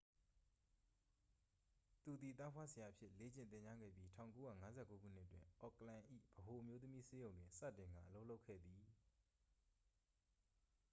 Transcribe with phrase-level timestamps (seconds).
[2.03, 6.01] သူသည် သားဖွားဆရာအဖြစ် လေ့ကျင့်သင်ကြားခဲ့ပြီး 1959 ခုနှစ်တွင် အော့ကလန်၏
[6.35, 8.81] ဗဟိုအမျိုးသမီးဆေးရုံတွင် စတင်ကာ အလုပ်လုပ်ခဲ့သည်